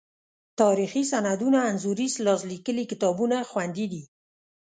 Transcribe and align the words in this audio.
تاریخي 0.59 1.03
سندونه، 1.11 1.59
انځوریز 1.69 2.13
لاس 2.25 2.41
لیکلي 2.51 2.83
کتابونه 2.91 3.37
خوندي 3.49 3.85
دي. 3.91 4.03